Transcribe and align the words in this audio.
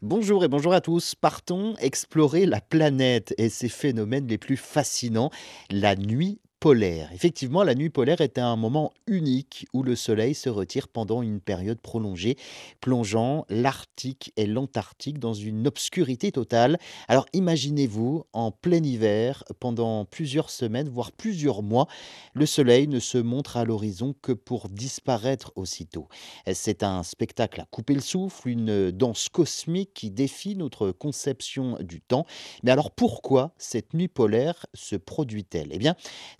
Bonjour 0.00 0.44
et 0.44 0.48
bonjour 0.48 0.72
à 0.74 0.80
tous. 0.80 1.16
Partons 1.16 1.74
explorer 1.80 2.46
la 2.46 2.60
planète 2.60 3.34
et 3.36 3.48
ses 3.48 3.68
phénomènes 3.68 4.28
les 4.28 4.38
plus 4.38 4.56
fascinants, 4.56 5.30
la 5.72 5.96
nuit 5.96 6.38
Effectivement, 6.64 7.62
la 7.62 7.76
nuit 7.76 7.88
polaire 7.88 8.20
est 8.20 8.36
un 8.36 8.56
moment 8.56 8.92
unique 9.06 9.66
où 9.72 9.84
le 9.84 9.94
soleil 9.94 10.34
se 10.34 10.48
retire 10.48 10.88
pendant 10.88 11.22
une 11.22 11.40
période 11.40 11.80
prolongée, 11.80 12.36
plongeant 12.80 13.46
l'Arctique 13.48 14.32
et 14.36 14.44
l'Antarctique 14.44 15.20
dans 15.20 15.34
une 15.34 15.68
obscurité 15.68 16.32
totale. 16.32 16.78
Alors 17.06 17.26
imaginez-vous, 17.32 18.24
en 18.32 18.50
plein 18.50 18.82
hiver, 18.82 19.44
pendant 19.60 20.04
plusieurs 20.04 20.50
semaines, 20.50 20.88
voire 20.88 21.12
plusieurs 21.12 21.62
mois, 21.62 21.86
le 22.34 22.44
soleil 22.44 22.88
ne 22.88 22.98
se 22.98 23.18
montre 23.18 23.56
à 23.56 23.64
l'horizon 23.64 24.16
que 24.20 24.32
pour 24.32 24.68
disparaître 24.68 25.52
aussitôt. 25.54 26.08
C'est 26.52 26.82
un 26.82 27.04
spectacle 27.04 27.60
à 27.60 27.66
couper 27.66 27.94
le 27.94 28.00
souffle, 28.00 28.48
une 28.48 28.90
danse 28.90 29.28
cosmique 29.28 29.94
qui 29.94 30.10
défie 30.10 30.56
notre 30.56 30.90
conception 30.90 31.78
du 31.80 32.00
temps. 32.00 32.26
Mais 32.64 32.72
alors 32.72 32.90
pourquoi 32.90 33.54
cette 33.58 33.94
nuit 33.94 34.08
polaire 34.08 34.66
se 34.74 34.96
produit-elle? 34.96 35.68
Eh 35.70 35.78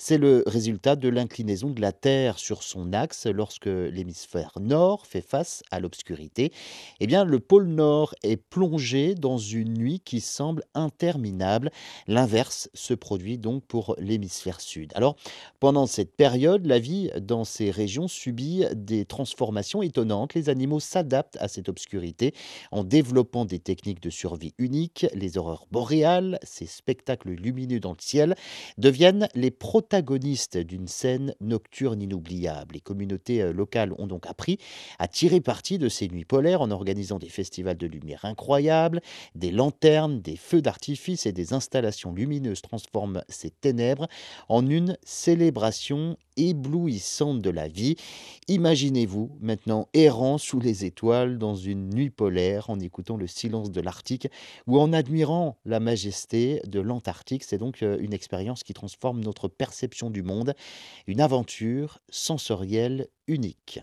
c'est 0.09 0.17
le 0.17 0.43
résultat 0.47 0.97
de 0.97 1.11
l'inclinaison 1.11 1.69
de 1.69 1.83
la 1.83 1.93
Terre 1.93 2.39
sur 2.39 2.63
son 2.63 2.95
axe 2.95 3.27
lorsque 3.27 3.67
l'hémisphère 3.67 4.53
nord 4.59 5.07
fait 5.07 5.21
face 5.21 5.63
à 5.71 5.81
l'obscurité. 5.81 6.51
Eh 7.01 7.07
bien, 7.07 7.27
le 7.27 7.41
pôle 7.41 7.67
nord 7.67 8.15
est 8.23 8.39
plongé 8.39 9.15
dans 9.15 9.37
une 9.37 9.75
nuit 9.75 10.01
qui 10.03 10.21
semble 10.21 10.65
interminable. 10.73 11.71
L'inverse 12.07 12.71
se 12.73 12.95
produit 12.95 13.37
donc 13.37 13.67
pour 13.67 13.97
l'hémisphère 13.99 14.63
sud. 14.63 14.93
Alors, 14.95 15.15
pendant 15.61 15.87
cette 15.87 16.17
période, 16.17 16.65
la 16.65 16.79
vie 16.79 17.11
dans 17.21 17.45
ces 17.45 17.71
régions 17.71 18.09
subit 18.09 18.65
des 18.75 19.05
transformations 19.05 19.83
étonnantes. 19.83 20.33
Les 20.33 20.49
animaux 20.49 20.81
s'adaptent 20.81 21.37
à 21.39 21.49
cette 21.49 21.69
obscurité 21.69 22.33
en 22.73 22.83
développant 22.83 23.45
des 23.45 23.59
techniques 23.59 24.01
de 24.01 24.09
survie 24.09 24.55
uniques. 24.57 25.05
Les 25.13 25.37
aurores 25.37 25.67
boréales, 25.71 26.39
ces 26.45 26.65
spectacles 26.65 27.33
lumineux 27.33 27.79
dans 27.79 27.93
le 27.93 28.01
ciel, 28.01 28.37
deviennent 28.79 29.29
les 29.35 29.51
protagonistes 29.51 29.98
d'une 30.03 30.89
scène 30.89 31.35
nocturne 31.41 32.03
inoubliable. 32.03 32.75
Les 32.75 32.81
communautés 32.81 33.43
euh, 33.43 33.53
locales 33.53 33.93
ont 33.99 34.07
donc 34.07 34.27
appris 34.27 34.59
à 34.99 35.09
tirer 35.09 35.41
parti 35.41 35.79
de 35.79 35.89
ces 35.89 36.09
nuits 36.09 36.25
polaires 36.25 36.61
en 36.61 36.71
organisant 36.71 37.19
des 37.19 37.29
festivals 37.29 37.77
de 37.77 37.87
lumière 37.87 38.25
incroyables, 38.25 39.01
des 39.35 39.51
lanternes, 39.51 40.21
des 40.21 40.37
feux 40.37 40.63
d'artifice 40.63 41.27
et 41.27 41.33
des 41.33 41.53
installations 41.53 42.13
lumineuses 42.13 42.63
transforment 42.63 43.23
ces 43.29 43.51
ténèbres 43.51 44.09
en 44.49 44.69
une 44.69 44.97
célébration 45.03 46.17
éblouissante 46.39 47.43
de 47.43 47.51
la 47.51 47.69
vie. 47.69 47.97
Imaginez-vous 48.49 49.37
maintenant 49.43 49.89
errant 49.93 50.39
sous 50.39 50.61
les 50.61 50.87
étoiles 50.87 51.37
dans 51.37 51.55
une 51.55 51.91
nuit 51.91 52.09
polaire 52.09 52.71
en 52.71 52.81
écoutant 52.81 53.19
le 53.19 53.27
silence 53.27 53.71
de 53.71 53.83
l'Arctique 53.83 54.29
ou 54.67 54.79
en 54.79 54.95
admirant 54.95 55.59
la 55.67 55.81
majesté 55.81 56.63
de 56.67 56.81
l'Antarctique. 56.81 57.45
C'est 57.45 57.59
donc 57.59 57.83
euh, 57.83 57.99
une 58.01 58.15
expérience 58.15 58.63
qui 58.63 58.73
transforme 58.73 59.21
notre 59.21 59.49
perception 59.49 60.09
du 60.09 60.23
monde, 60.23 60.55
une 61.07 61.21
aventure 61.21 61.99
sensorielle 62.09 63.09
unique. 63.27 63.81